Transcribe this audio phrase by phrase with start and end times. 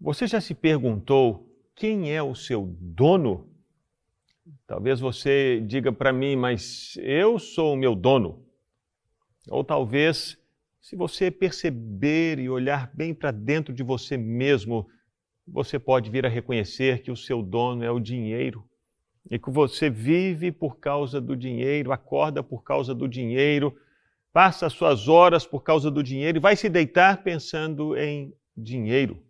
[0.00, 3.48] Você já se perguntou quem é o seu dono?
[4.64, 8.46] Talvez você diga para mim, mas eu sou o meu dono.
[9.48, 10.38] Ou talvez,
[10.80, 14.88] se você perceber e olhar bem para dentro de você mesmo,
[15.44, 18.64] você pode vir a reconhecer que o seu dono é o dinheiro
[19.28, 23.76] e que você vive por causa do dinheiro, acorda por causa do dinheiro,
[24.32, 29.27] passa suas horas por causa do dinheiro e vai se deitar pensando em dinheiro.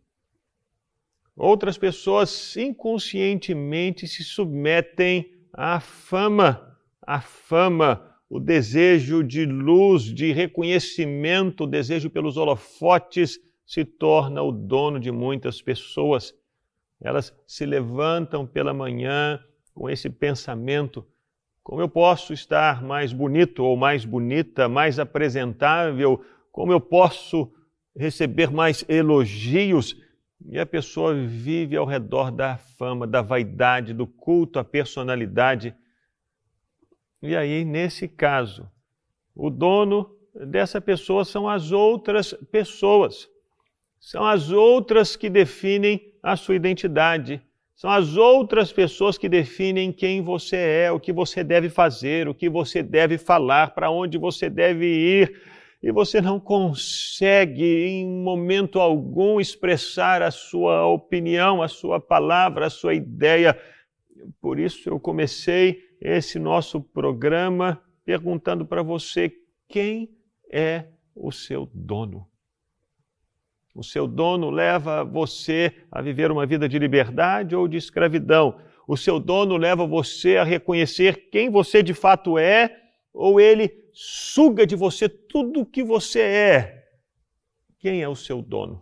[1.39, 11.63] Outras pessoas inconscientemente se submetem à fama, à fama, o desejo de luz, de reconhecimento,
[11.63, 16.35] o desejo pelos holofotes se torna o dono de muitas pessoas.
[17.01, 19.41] Elas se levantam pela manhã
[19.73, 21.07] com esse pensamento:
[21.63, 26.21] como eu posso estar mais bonito ou mais bonita, mais apresentável?
[26.51, 27.49] Como eu posso
[27.97, 29.97] receber mais elogios?
[30.47, 35.75] E a pessoa vive ao redor da fama, da vaidade, do culto à personalidade.
[37.21, 38.71] E aí, nesse caso,
[39.35, 43.29] o dono dessa pessoa são as outras pessoas.
[43.99, 47.43] São as outras que definem a sua identidade.
[47.75, 52.35] São as outras pessoas que definem quem você é, o que você deve fazer, o
[52.35, 55.41] que você deve falar, para onde você deve ir.
[55.83, 62.71] E você não consegue, em momento algum, expressar a sua opinião, a sua palavra, a
[62.71, 63.57] sua ideia.
[64.41, 69.33] Por isso eu comecei esse nosso programa perguntando para você
[69.69, 70.11] quem
[70.51, 72.27] é o seu dono.
[73.75, 78.61] O seu dono leva você a viver uma vida de liberdade ou de escravidão.
[78.89, 82.77] O seu dono leva você a reconhecer quem você de fato é,
[83.13, 83.69] ou ele
[84.01, 86.89] suga de você tudo o que você é.
[87.81, 88.81] Quem é o seu dono?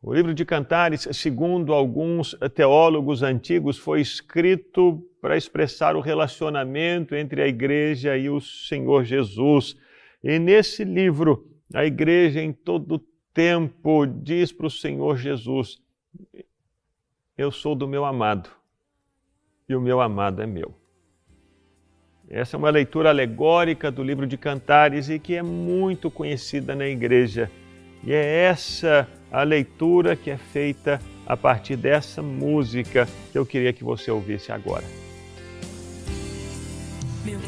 [0.00, 7.42] O livro de Cantares, segundo alguns teólogos antigos, foi escrito para expressar o relacionamento entre
[7.42, 9.76] a igreja e o Senhor Jesus.
[10.24, 12.98] E nesse livro, a igreja em todo
[13.34, 15.82] tempo diz para o Senhor Jesus:
[17.36, 18.48] Eu sou do meu amado
[19.68, 20.81] e o meu amado é meu.
[22.28, 26.86] Essa é uma leitura alegórica do livro de Cantares e que é muito conhecida na
[26.86, 27.50] igreja.
[28.04, 33.72] E é essa a leitura que é feita a partir dessa música que eu queria
[33.72, 34.84] que você ouvisse agora.
[37.24, 37.38] Meu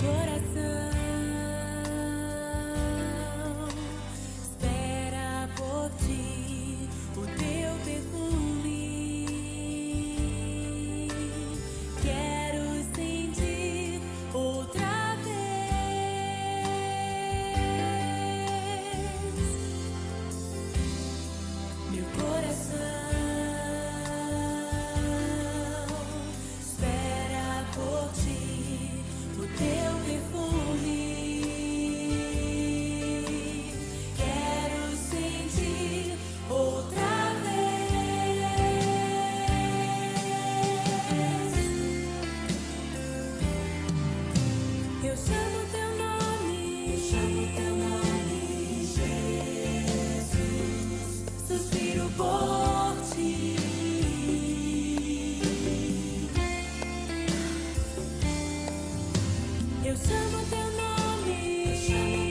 [59.86, 62.23] Eu chamo teu nome.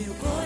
[0.00, 0.39] meu coração.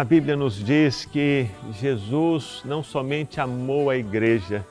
[0.00, 1.46] A Bíblia nos diz que
[1.78, 4.64] Jesus não somente amou a igreja,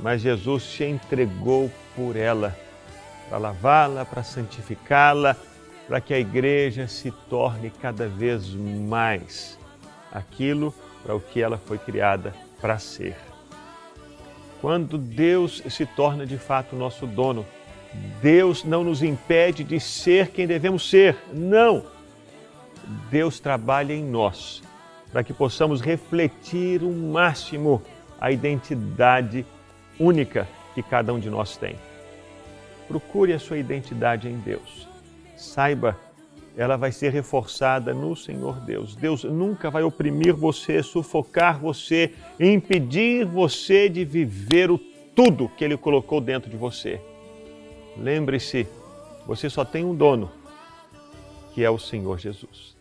[0.00, 2.56] mas Jesus se entregou por ela,
[3.28, 5.36] para lavá-la, para santificá-la,
[5.86, 9.58] para que a igreja se torne cada vez mais
[10.10, 13.18] aquilo para o que ela foi criada para ser.
[14.62, 17.44] Quando Deus se torna de fato nosso dono,
[18.22, 21.18] Deus não nos impede de ser quem devemos ser.
[21.34, 21.97] Não!
[23.10, 24.62] Deus trabalha em nós
[25.12, 27.82] para que possamos refletir o máximo
[28.20, 29.44] a identidade
[29.98, 31.76] única que cada um de nós tem.
[32.86, 34.88] Procure a sua identidade em Deus.
[35.36, 35.96] Saiba,
[36.56, 38.96] ela vai ser reforçada no Senhor Deus.
[38.96, 44.78] Deus nunca vai oprimir você, sufocar você, impedir você de viver o
[45.14, 47.00] tudo que Ele colocou dentro de você.
[47.96, 48.66] Lembre-se,
[49.26, 50.30] você só tem um dono,
[51.52, 52.77] que é o Senhor Jesus.